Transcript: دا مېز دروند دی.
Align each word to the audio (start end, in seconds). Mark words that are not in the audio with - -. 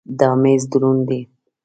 دا 0.19 0.29
مېز 0.41 0.63
دروند 0.71 1.01
دی. 1.09 1.21